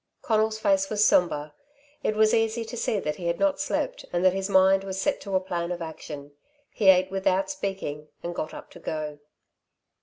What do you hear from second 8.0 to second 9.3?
and got up to go.